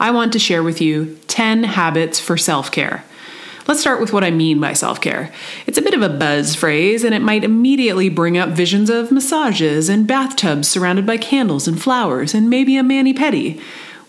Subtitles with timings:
[0.00, 3.04] I want to share with you 10 habits for self care.
[3.66, 5.30] Let's start with what I mean by self care.
[5.66, 9.12] It's a bit of a buzz phrase, and it might immediately bring up visions of
[9.12, 13.60] massages and bathtubs surrounded by candles and flowers and maybe a mani pedi.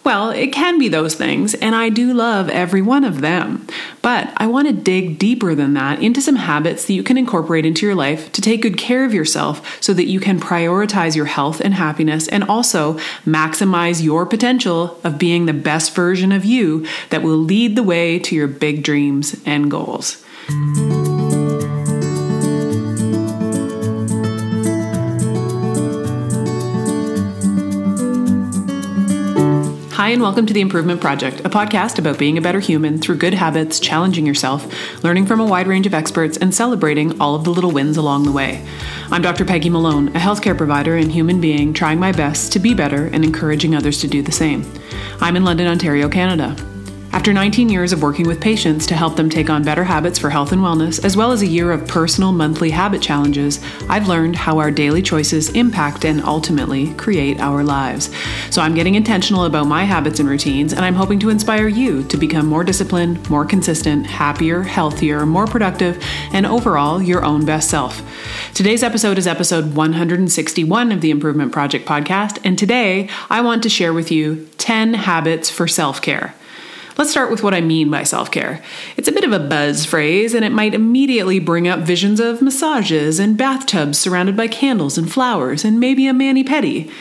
[0.03, 3.67] Well, it can be those things, and I do love every one of them.
[4.01, 7.65] But I want to dig deeper than that into some habits that you can incorporate
[7.65, 11.25] into your life to take good care of yourself so that you can prioritize your
[11.25, 12.93] health and happiness and also
[13.25, 18.17] maximize your potential of being the best version of you that will lead the way
[18.19, 20.23] to your big dreams and goals.
[29.99, 33.17] Hi, and welcome to The Improvement Project, a podcast about being a better human through
[33.17, 37.43] good habits, challenging yourself, learning from a wide range of experts, and celebrating all of
[37.43, 38.65] the little wins along the way.
[39.11, 39.43] I'm Dr.
[39.43, 43.25] Peggy Malone, a healthcare provider and human being trying my best to be better and
[43.25, 44.63] encouraging others to do the same.
[45.19, 46.55] I'm in London, Ontario, Canada.
[47.11, 50.29] After 19 years of working with patients to help them take on better habits for
[50.29, 54.35] health and wellness, as well as a year of personal monthly habit challenges, I've learned
[54.35, 58.11] how our daily choices impact and ultimately create our lives.
[58.51, 62.03] So I'm getting intentional about my habits and routines, and I'm hoping to inspire you
[62.03, 67.71] to become more disciplined, more consistent, happier, healthier, more productive, and overall your own best
[67.71, 68.03] self.
[68.53, 73.69] Today's episode is episode 161 of the Improvement Project podcast, and today I want to
[73.69, 76.35] share with you 10 habits for self care.
[76.99, 78.61] Let's start with what I mean by self care.
[78.97, 82.41] It's a bit of a buzz phrase, and it might immediately bring up visions of
[82.41, 86.91] massages and bathtubs surrounded by candles and flowers and maybe a mani pedi.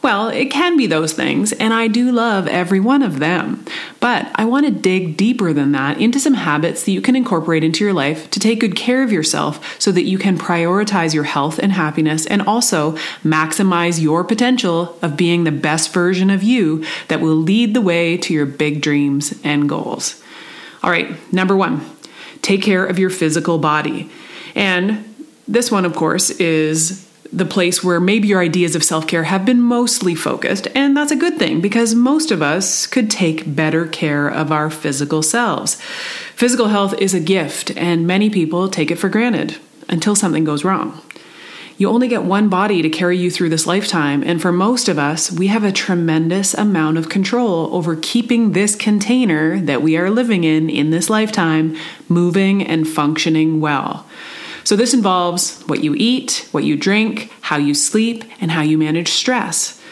[0.00, 3.64] Well, it can be those things, and I do love every one of them.
[3.98, 7.64] But I want to dig deeper than that into some habits that you can incorporate
[7.64, 11.24] into your life to take good care of yourself so that you can prioritize your
[11.24, 12.92] health and happiness and also
[13.24, 18.16] maximize your potential of being the best version of you that will lead the way
[18.18, 20.22] to your big dreams and goals.
[20.84, 21.84] All right, number one,
[22.40, 24.08] take care of your physical body.
[24.54, 25.12] And
[25.48, 29.44] this one, of course, is the place where maybe your ideas of self care have
[29.44, 33.86] been mostly focused, and that's a good thing because most of us could take better
[33.86, 35.74] care of our physical selves.
[36.34, 39.56] Physical health is a gift, and many people take it for granted
[39.88, 41.00] until something goes wrong.
[41.78, 44.98] You only get one body to carry you through this lifetime, and for most of
[44.98, 50.10] us, we have a tremendous amount of control over keeping this container that we are
[50.10, 51.76] living in in this lifetime
[52.08, 54.06] moving and functioning well.
[54.68, 58.76] So, this involves what you eat, what you drink, how you sleep, and how you
[58.76, 59.82] manage stress.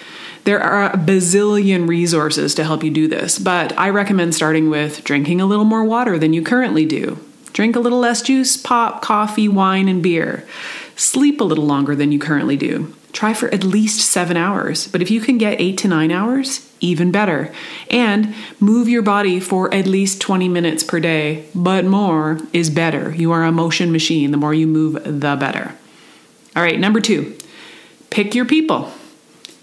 [0.44, 5.02] There are a bazillion resources to help you do this, but I recommend starting with
[5.02, 7.18] drinking a little more water than you currently do.
[7.54, 10.46] Drink a little less juice, pop, coffee, wine, and beer.
[10.94, 12.94] Sleep a little longer than you currently do.
[13.16, 16.70] Try for at least seven hours, but if you can get eight to nine hours,
[16.80, 17.50] even better.
[17.90, 23.14] And move your body for at least 20 minutes per day, but more is better.
[23.14, 24.32] You are a motion machine.
[24.32, 25.74] The more you move, the better.
[26.54, 27.38] All right, number two,
[28.10, 28.92] pick your people.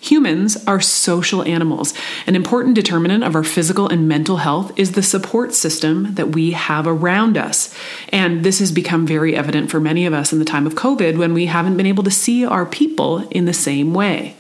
[0.03, 1.93] Humans are social animals.
[2.27, 6.51] An important determinant of our physical and mental health is the support system that we
[6.51, 7.73] have around us.
[8.09, 11.17] And this has become very evident for many of us in the time of COVID
[11.17, 14.35] when we haven't been able to see our people in the same way.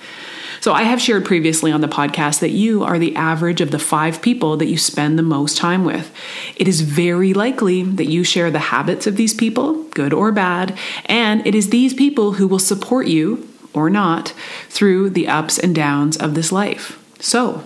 [0.59, 3.79] So, I have shared previously on the podcast that you are the average of the
[3.79, 6.13] five people that you spend the most time with.
[6.57, 10.77] It is very likely that you share the habits of these people, good or bad,
[11.05, 14.33] and it is these people who will support you, or not,
[14.69, 16.99] through the ups and downs of this life.
[17.19, 17.63] So,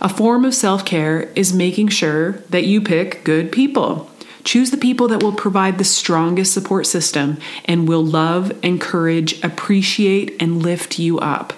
[0.00, 4.10] a form of self care is making sure that you pick good people.
[4.44, 10.36] Choose the people that will provide the strongest support system and will love, encourage, appreciate,
[10.40, 11.54] and lift you up.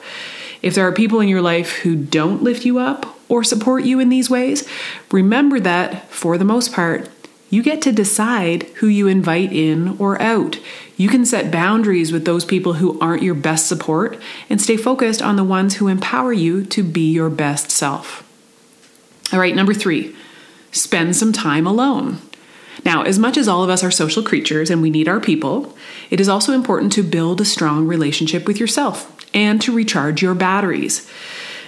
[0.62, 3.99] If there are people in your life who don't lift you up or support you
[3.99, 4.69] in these ways,
[5.11, 7.09] remember that, for the most part,
[7.51, 10.59] you get to decide who you invite in or out.
[10.97, 14.19] You can set boundaries with those people who aren't your best support
[14.49, 18.23] and stay focused on the ones who empower you to be your best self.
[19.33, 20.15] All right, number three,
[20.73, 22.19] spend some time alone.
[22.85, 25.76] Now, as much as all of us are social creatures and we need our people,
[26.09, 30.35] it is also important to build a strong relationship with yourself and to recharge your
[30.35, 31.11] batteries.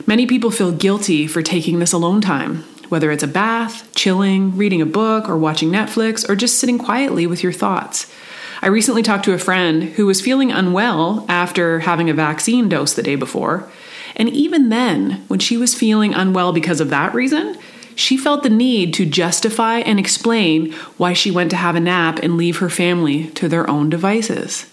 [0.06, 4.80] Many people feel guilty for taking this alone time, whether it's a bath, chilling, reading
[4.80, 8.10] a book, or watching Netflix, or just sitting quietly with your thoughts.
[8.60, 12.94] I recently talked to a friend who was feeling unwell after having a vaccine dose
[12.94, 13.70] the day before.
[14.16, 17.56] And even then, when she was feeling unwell because of that reason,
[17.94, 22.18] she felt the need to justify and explain why she went to have a nap
[22.22, 24.66] and leave her family to their own devices.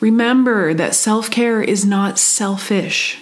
[0.00, 3.18] Remember that self care is not selfish.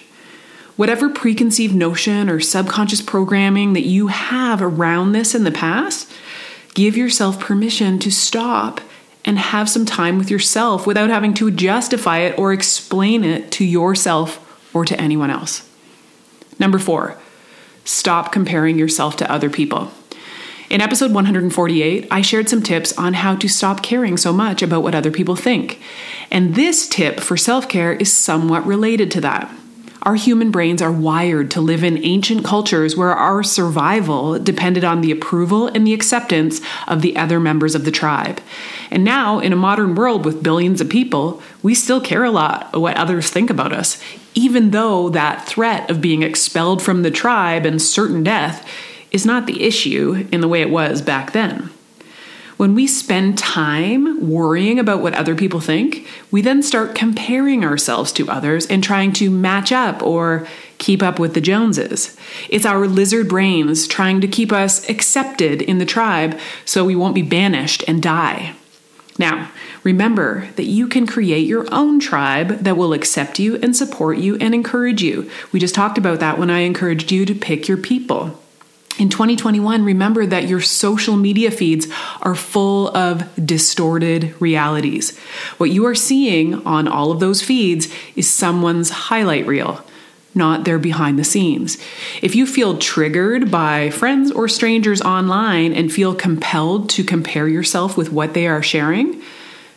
[0.77, 6.11] whatever preconceived notion or subconscious programming that you have around this in the past,
[6.73, 8.81] give yourself permission to stop
[9.25, 13.65] and have some time with yourself without having to justify it or explain it to
[13.65, 15.69] yourself or to anyone else.
[16.59, 17.19] Number four,
[17.85, 19.91] stop comparing yourself to other people.
[20.71, 24.85] In episode 148, I shared some tips on how to stop caring so much about
[24.85, 25.81] what other people think.
[26.31, 29.53] And this tip for self care is somewhat related to that.
[30.03, 35.03] Our human brains are wired to live in ancient cultures where our survival depended on
[35.03, 38.41] the approval and the acceptance of the other members of the tribe.
[38.91, 42.79] And now, in a modern world with billions of people, we still care a lot
[42.79, 44.03] what others think about us,
[44.35, 48.67] even though that threat of being expelled from the tribe and certain death
[49.11, 51.69] is not the issue in the way it was back then.
[52.61, 58.13] When we spend time worrying about what other people think, we then start comparing ourselves
[58.13, 60.47] to others and trying to match up or
[60.77, 62.19] keep up with the Joneses.
[62.51, 67.15] It's our lizard brains trying to keep us accepted in the tribe so we won't
[67.15, 68.55] be banished and die.
[69.19, 69.51] Now,
[69.83, 74.37] remember that you can create your own tribe that will accept you and support you
[74.37, 75.31] and encourage you.
[75.51, 78.39] We just talked about that when I encouraged you to pick your people.
[79.01, 81.89] In 2021, remember that your social media feeds
[82.21, 85.19] are full of distorted realities.
[85.57, 89.83] What you are seeing on all of those feeds is someone's highlight reel,
[90.35, 91.79] not their behind the scenes.
[92.21, 97.97] If you feel triggered by friends or strangers online and feel compelled to compare yourself
[97.97, 99.23] with what they are sharing,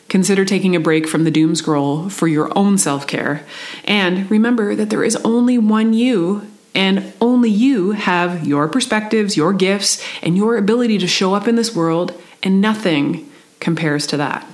[0.10, 3.44] Consider taking a break from the doom scroll for your own self care.
[3.86, 9.54] And remember that there is only one you and only you have your perspectives, your
[9.54, 13.30] gifts, and your ability to show up in this world, and nothing
[13.60, 14.46] compares to that.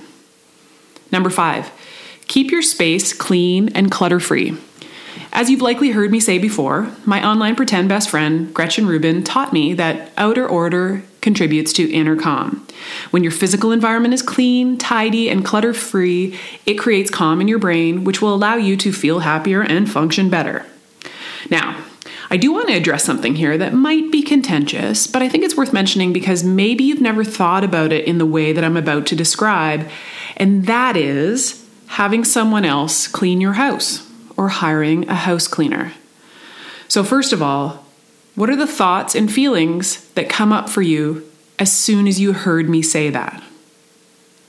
[1.10, 1.70] Number five,
[2.28, 4.56] keep your space clean and clutter free.
[5.32, 9.52] As you've likely heard me say before, my online pretend best friend, Gretchen Rubin, taught
[9.52, 12.66] me that outer order contributes to inner calm.
[13.10, 17.58] When your physical environment is clean, tidy, and clutter free, it creates calm in your
[17.58, 20.66] brain, which will allow you to feel happier and function better.
[21.48, 21.76] Now,
[22.32, 25.56] I do want to address something here that might be contentious, but I think it's
[25.56, 29.06] worth mentioning because maybe you've never thought about it in the way that I'm about
[29.06, 29.88] to describe,
[30.36, 35.92] and that is having someone else clean your house or hiring a house cleaner.
[36.86, 37.84] So, first of all,
[38.36, 41.28] what are the thoughts and feelings that come up for you
[41.58, 43.42] as soon as you heard me say that?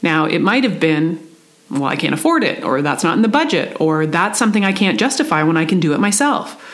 [0.03, 1.27] Now, it might have been,
[1.69, 4.71] well, I can't afford it, or that's not in the budget, or that's something I
[4.71, 6.67] can't justify when I can do it myself.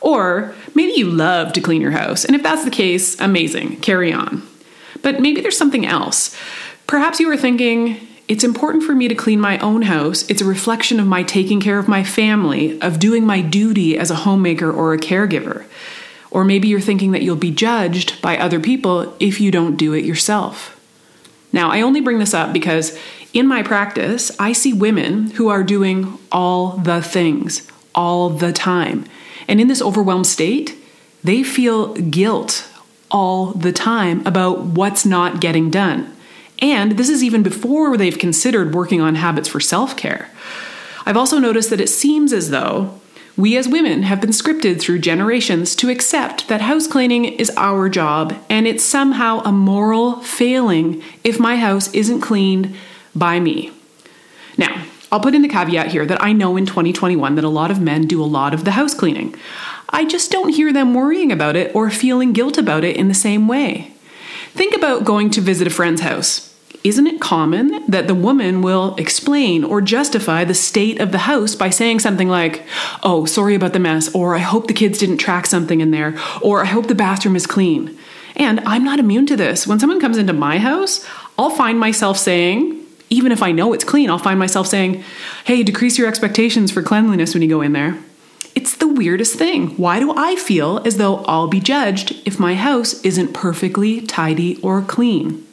[0.00, 4.12] Or maybe you love to clean your house, and if that's the case, amazing, carry
[4.12, 4.46] on.
[5.02, 6.36] But maybe there's something else.
[6.86, 10.28] Perhaps you were thinking, it's important for me to clean my own house.
[10.30, 14.10] It's a reflection of my taking care of my family, of doing my duty as
[14.10, 15.64] a homemaker or a caregiver.
[16.30, 19.94] Or maybe you're thinking that you'll be judged by other people if you don't do
[19.94, 20.80] it yourself.
[21.52, 22.96] Now, I only bring this up because
[23.32, 29.06] in my practice, I see women who are doing all the things all the time.
[29.50, 30.76] And in this overwhelmed state,
[31.24, 32.70] they feel guilt
[33.10, 36.16] all the time about what's not getting done.
[36.60, 40.30] And this is even before they've considered working on habits for self care.
[41.04, 43.00] I've also noticed that it seems as though
[43.36, 47.88] we as women have been scripted through generations to accept that house cleaning is our
[47.88, 52.76] job and it's somehow a moral failing if my house isn't cleaned
[53.16, 53.72] by me.
[54.56, 57.70] Now, I'll put in the caveat here that I know in 2021 that a lot
[57.70, 59.34] of men do a lot of the house cleaning.
[59.88, 63.14] I just don't hear them worrying about it or feeling guilt about it in the
[63.14, 63.92] same way.
[64.52, 66.46] Think about going to visit a friend's house.
[66.82, 71.54] Isn't it common that the woman will explain or justify the state of the house
[71.54, 72.64] by saying something like,
[73.02, 76.18] Oh, sorry about the mess, or I hope the kids didn't track something in there,
[76.40, 77.98] or I hope the bathroom is clean?
[78.36, 79.66] And I'm not immune to this.
[79.66, 81.06] When someone comes into my house,
[81.38, 82.79] I'll find myself saying,
[83.10, 85.04] even if I know it's clean, I'll find myself saying,
[85.44, 87.98] Hey, decrease your expectations for cleanliness when you go in there.
[88.54, 89.76] It's the weirdest thing.
[89.76, 94.60] Why do I feel as though I'll be judged if my house isn't perfectly tidy
[94.62, 95.46] or clean?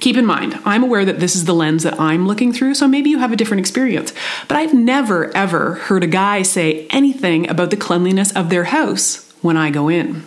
[0.00, 2.88] Keep in mind, I'm aware that this is the lens that I'm looking through, so
[2.88, 4.14] maybe you have a different experience.
[4.48, 9.30] But I've never, ever heard a guy say anything about the cleanliness of their house
[9.42, 10.24] when I go in.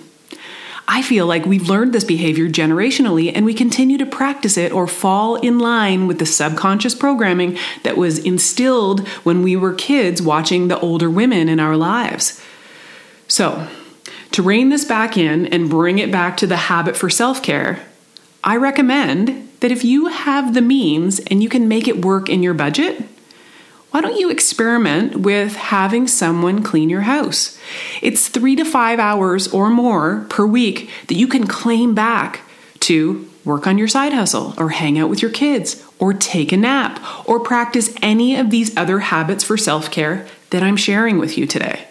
[0.88, 4.88] I feel like we've learned this behavior generationally and we continue to practice it or
[4.88, 10.68] fall in line with the subconscious programming that was instilled when we were kids watching
[10.68, 12.44] the older women in our lives.
[13.28, 13.68] So,
[14.32, 17.80] to rein this back in and bring it back to the habit for self care,
[18.44, 22.44] I recommend that if you have the means and you can make it work in
[22.44, 23.02] your budget,
[23.94, 27.60] why don't you experiment with having someone clean your house?
[28.02, 32.42] It's three to five hours or more per week that you can claim back
[32.80, 36.58] to work on your side hustle or hang out with your kids or take a
[36.58, 41.38] nap or practice any of these other habits for self care that I'm sharing with
[41.38, 41.88] you today.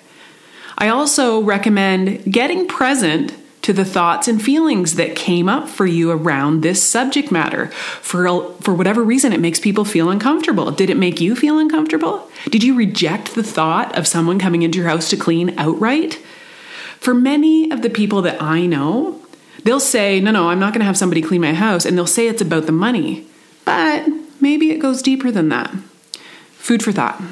[0.76, 3.32] I also recommend getting present
[3.62, 7.68] to the thoughts and feelings that came up for you around this subject matter.
[7.68, 10.70] For, for whatever reason, it makes people feel uncomfortable.
[10.72, 12.28] Did it make you feel uncomfortable?
[12.46, 16.14] Did you reject the thought of someone coming into your house to clean outright?
[16.98, 19.20] For many of the people that I know,
[19.62, 21.84] they'll say, No, no, I'm not going to have somebody clean my house.
[21.84, 23.26] And they'll say it's about the money.
[23.64, 24.08] But
[24.40, 25.72] maybe it goes deeper than that.
[26.52, 27.22] Food for thought.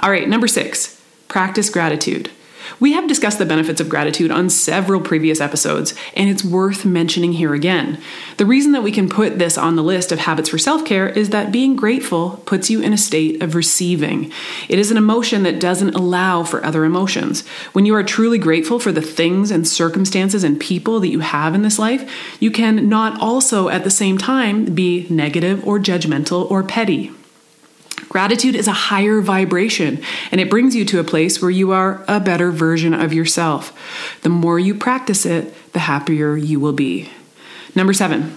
[0.00, 2.30] All right, number six, practice gratitude.
[2.80, 7.32] We have discussed the benefits of gratitude on several previous episodes, and it's worth mentioning
[7.32, 7.98] here again.
[8.36, 11.08] The reason that we can put this on the list of habits for self care
[11.08, 14.32] is that being grateful puts you in a state of receiving.
[14.68, 17.46] It is an emotion that doesn't allow for other emotions.
[17.72, 21.54] When you are truly grateful for the things and circumstances and people that you have
[21.54, 22.10] in this life,
[22.40, 27.12] you can not also at the same time be negative or judgmental or petty.
[28.08, 32.04] Gratitude is a higher vibration and it brings you to a place where you are
[32.08, 33.72] a better version of yourself.
[34.22, 37.10] The more you practice it, the happier you will be.
[37.74, 38.36] Number seven,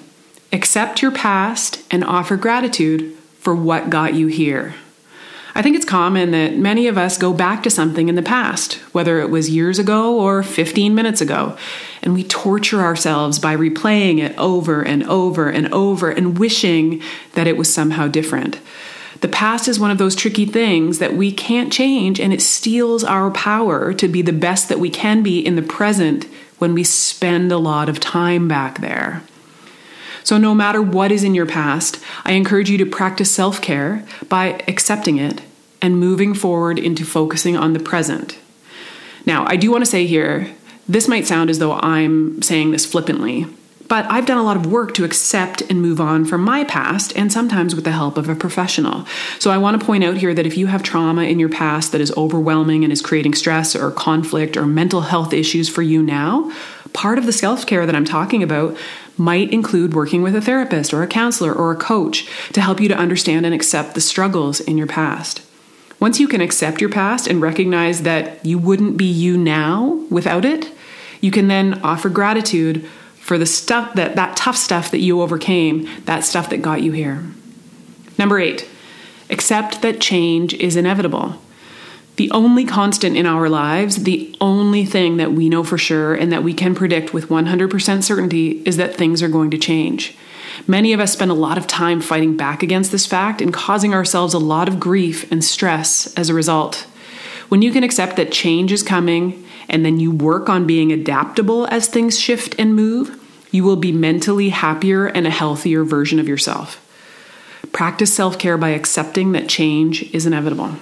[0.54, 4.76] accept your past and offer gratitude for what got you here.
[5.58, 8.74] I think it's common that many of us go back to something in the past,
[8.92, 11.58] whether it was years ago or 15 minutes ago,
[12.02, 17.02] and we torture ourselves by replaying it over and over and over and wishing
[17.34, 18.60] that it was somehow different.
[19.26, 23.04] The past is one of those tricky things that we can't change, and it steals
[23.04, 26.28] our power to be the best that we can be in the present
[26.60, 29.24] when we spend a lot of time back there.
[30.24, 34.06] So, no matter what is in your past, I encourage you to practice self care
[34.30, 35.42] by accepting it
[35.82, 38.38] and moving forward into focusing on the present.
[39.26, 40.54] Now, I do want to say here
[40.88, 43.48] this might sound as though I'm saying this flippantly,
[43.88, 47.16] but I've done a lot of work to accept and move on from my past,
[47.16, 49.06] and sometimes with the help of a professional.
[49.40, 51.92] So I want to point out here that if you have trauma in your past
[51.92, 56.02] that is overwhelming and is creating stress or conflict or mental health issues for you
[56.02, 56.52] now,
[56.94, 58.76] part of the self care that I'm talking about
[59.18, 62.88] might include working with a therapist or a counselor or a coach to help you
[62.88, 65.42] to understand and accept the struggles in your past.
[66.00, 70.44] Once you can accept your past and recognize that you wouldn't be you now without
[70.44, 70.70] it,
[71.22, 72.88] you can then offer gratitude
[73.26, 76.92] for the stuff that that tough stuff that you overcame, that stuff that got you
[76.92, 77.24] here.
[78.20, 78.70] Number 8.
[79.32, 81.42] Accept that change is inevitable.
[82.18, 86.32] The only constant in our lives, the only thing that we know for sure and
[86.32, 90.16] that we can predict with 100% certainty is that things are going to change.
[90.68, 93.96] Many of us spend a lot of time fighting back against this fact and causing
[93.96, 96.86] ourselves a lot of grief and stress as a result.
[97.50, 101.68] When you can accept that change is coming and then you work on being adaptable
[101.68, 106.28] as things shift and move, you will be mentally happier and a healthier version of
[106.28, 106.82] yourself.
[107.72, 110.76] Practice self care by accepting that change is inevitable.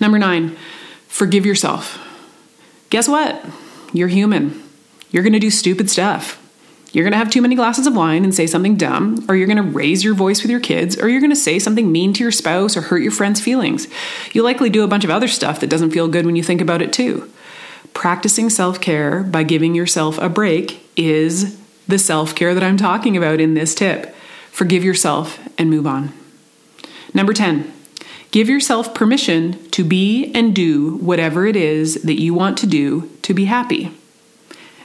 [0.00, 0.56] Number nine,
[1.08, 1.98] forgive yourself.
[2.90, 3.44] Guess what?
[3.92, 4.62] You're human.
[5.10, 6.42] You're going to do stupid stuff.
[6.92, 9.46] You're going to have too many glasses of wine and say something dumb, or you're
[9.46, 12.14] going to raise your voice with your kids, or you're going to say something mean
[12.14, 13.88] to your spouse or hurt your friend's feelings.
[14.32, 16.62] You'll likely do a bunch of other stuff that doesn't feel good when you think
[16.62, 17.30] about it, too.
[17.98, 23.16] Practicing self care by giving yourself a break is the self care that I'm talking
[23.16, 24.14] about in this tip.
[24.52, 26.12] Forgive yourself and move on.
[27.12, 27.72] Number 10,
[28.30, 33.10] give yourself permission to be and do whatever it is that you want to do
[33.22, 33.90] to be happy.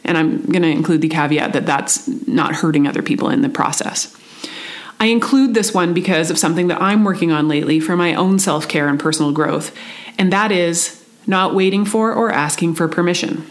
[0.03, 3.48] And I'm going to include the caveat that that's not hurting other people in the
[3.48, 4.17] process.
[5.00, 8.39] I include this one because of something that I'm working on lately for my own
[8.39, 9.72] self care and personal growth,
[10.17, 13.46] and that is not waiting for or asking for permission.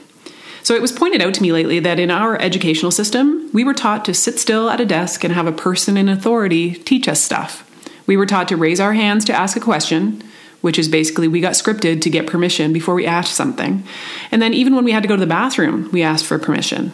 [0.63, 3.75] So it was pointed out to me lately that in our educational system, we were
[3.75, 7.21] taught to sit still at a desk and have a person in authority teach us
[7.21, 7.69] stuff.
[8.07, 10.23] We were taught to raise our hands to ask a question,
[10.61, 13.83] which is basically we got scripted to get permission before we asked something.
[14.31, 16.93] And then even when we had to go to the bathroom, we asked for permission.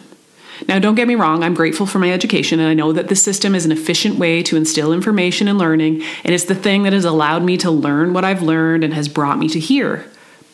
[0.67, 3.23] Now, don't get me wrong, I'm grateful for my education, and I know that this
[3.23, 6.91] system is an efficient way to instill information and learning, and it's the thing that
[6.91, 10.05] has allowed me to learn what I've learned and has brought me to here.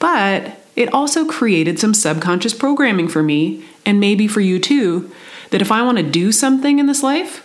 [0.06, 5.12] But it also created some subconscious programming for me, and maybe for you too,
[5.50, 7.44] that if I want to do something in this life,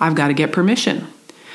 [0.00, 1.06] I've got to get permission.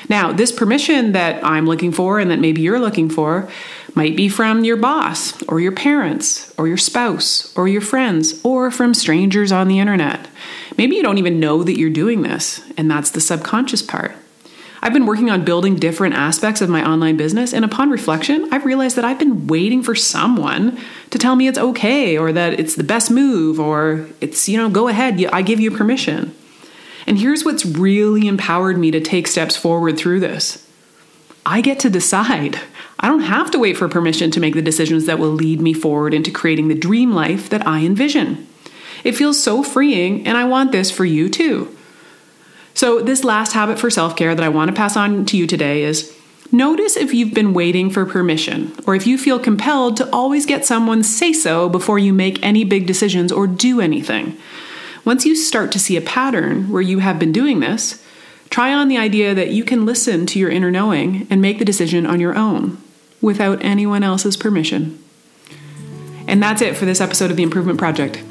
[0.08, 3.50] Now, this permission that I'm looking for and that maybe you're looking for
[3.96, 8.70] might be from your boss or your parents or your spouse or your friends or
[8.70, 10.28] from strangers on the internet.
[10.78, 14.14] Maybe you don't even know that you're doing this, and that's the subconscious part.
[14.84, 18.66] I've been working on building different aspects of my online business, and upon reflection, I've
[18.66, 22.74] realized that I've been waiting for someone to tell me it's okay or that it's
[22.74, 26.34] the best move or it's, you know, go ahead, I give you permission.
[27.06, 30.68] And here's what's really empowered me to take steps forward through this
[31.46, 32.60] I get to decide.
[33.00, 35.72] I don't have to wait for permission to make the decisions that will lead me
[35.72, 38.46] forward into creating the dream life that I envision.
[39.02, 41.74] It feels so freeing, and I want this for you too.
[42.74, 45.46] So, this last habit for self care that I want to pass on to you
[45.46, 46.16] today is
[46.50, 50.66] notice if you've been waiting for permission, or if you feel compelled to always get
[50.66, 54.36] someone's say so before you make any big decisions or do anything.
[55.04, 58.04] Once you start to see a pattern where you have been doing this,
[58.50, 61.64] try on the idea that you can listen to your inner knowing and make the
[61.64, 62.76] decision on your own
[63.20, 64.98] without anyone else's permission.
[66.26, 68.22] And that's it for this episode of The Improvement Project.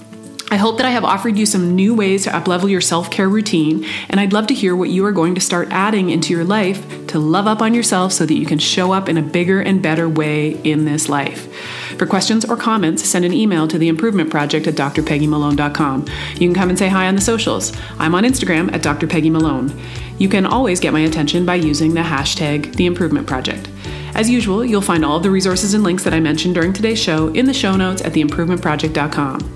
[0.53, 3.85] I hope that I have offered you some new ways to uplevel your self-care routine,
[4.07, 7.07] and I'd love to hear what you are going to start adding into your life
[7.07, 9.81] to love up on yourself so that you can show up in a bigger and
[9.81, 11.51] better way in this life.
[11.97, 16.05] For questions or comments, send an email to the Improvement Project at drpeggymalone.com.
[16.33, 17.75] You can come and say hi on the socials.
[17.97, 19.75] I'm on Instagram at drpeggymalone.
[20.19, 23.69] You can always get my attention by using the hashtag the Improvement Project.
[24.13, 27.01] As usual, you'll find all of the resources and links that I mentioned during today's
[27.01, 29.49] show in the show notes at theimprovementproject.com.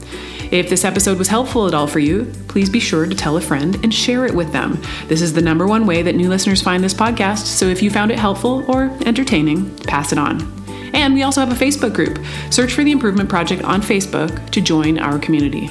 [0.51, 3.41] If this episode was helpful at all for you, please be sure to tell a
[3.41, 4.81] friend and share it with them.
[5.07, 7.89] This is the number one way that new listeners find this podcast, so if you
[7.89, 10.41] found it helpful or entertaining, pass it on.
[10.93, 12.23] And we also have a Facebook group.
[12.49, 15.69] Search for the Improvement Project on Facebook to join our community.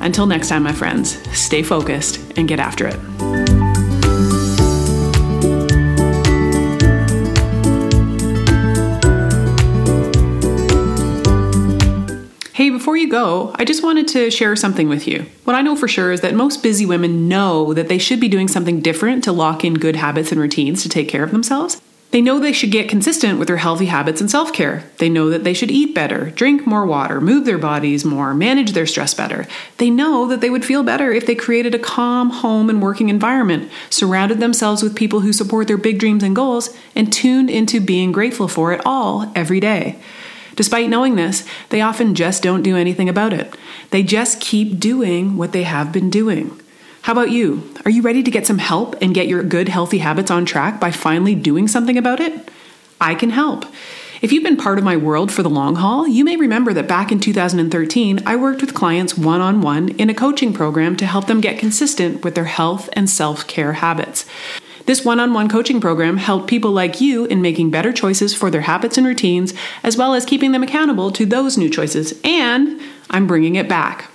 [0.00, 3.59] Until next time, my friends, stay focused and get after it.
[12.52, 15.26] Hey, before you go, I just wanted to share something with you.
[15.44, 18.28] What I know for sure is that most busy women know that they should be
[18.28, 21.80] doing something different to lock in good habits and routines to take care of themselves.
[22.10, 24.82] They know they should get consistent with their healthy habits and self care.
[24.98, 28.72] They know that they should eat better, drink more water, move their bodies more, manage
[28.72, 29.46] their stress better.
[29.76, 33.10] They know that they would feel better if they created a calm home and working
[33.10, 37.80] environment, surrounded themselves with people who support their big dreams and goals, and tuned into
[37.80, 39.96] being grateful for it all every day.
[40.56, 43.54] Despite knowing this, they often just don't do anything about it.
[43.90, 46.60] They just keep doing what they have been doing.
[47.02, 47.72] How about you?
[47.84, 50.78] Are you ready to get some help and get your good, healthy habits on track
[50.78, 52.50] by finally doing something about it?
[53.00, 53.64] I can help.
[54.20, 56.86] If you've been part of my world for the long haul, you may remember that
[56.86, 61.06] back in 2013, I worked with clients one on one in a coaching program to
[61.06, 64.26] help them get consistent with their health and self care habits.
[64.90, 68.50] This one on one coaching program helped people like you in making better choices for
[68.50, 72.20] their habits and routines, as well as keeping them accountable to those new choices.
[72.24, 74.09] And I'm bringing it back.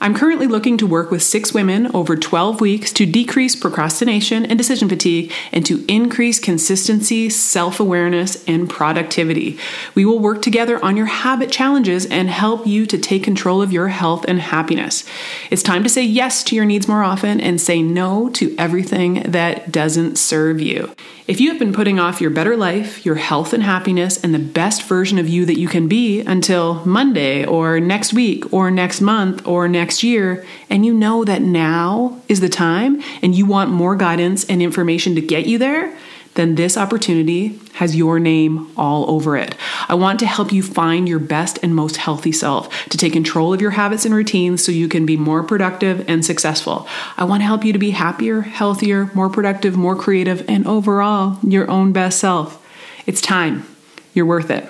[0.00, 4.58] I'm currently looking to work with six women over 12 weeks to decrease procrastination and
[4.58, 9.58] decision fatigue and to increase consistency, self awareness, and productivity.
[9.94, 13.72] We will work together on your habit challenges and help you to take control of
[13.72, 15.04] your health and happiness.
[15.50, 19.22] It's time to say yes to your needs more often and say no to everything
[19.22, 20.94] that doesn't serve you.
[21.28, 24.38] If you have been putting off your better life, your health and happiness, and the
[24.38, 29.00] best version of you that you can be until Monday or next week or next
[29.00, 33.70] month or next year, and you know that now is the time and you want
[33.70, 35.92] more guidance and information to get you there,
[36.36, 39.54] then this opportunity has your name all over it.
[39.88, 43.52] I want to help you find your best and most healthy self, to take control
[43.52, 46.86] of your habits and routines so you can be more productive and successful.
[47.16, 51.38] I want to help you to be happier, healthier, more productive, more creative, and overall
[51.42, 52.62] your own best self.
[53.06, 53.66] It's time.
[54.14, 54.66] You're worth it.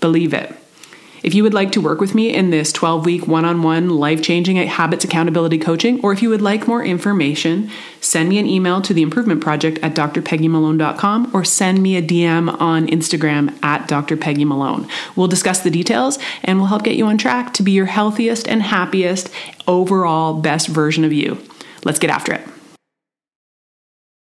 [0.00, 0.61] Believe it.
[1.22, 3.90] If you would like to work with me in this 12 week one on one
[3.90, 8.46] life changing habits accountability coaching, or if you would like more information, send me an
[8.46, 13.88] email to the improvement project at drpeggymalone.com or send me a DM on Instagram at
[13.88, 14.90] drpeggymalone.
[15.14, 18.48] We'll discuss the details and we'll help get you on track to be your healthiest
[18.48, 19.30] and happiest
[19.68, 21.38] overall best version of you.
[21.84, 22.46] Let's get after it.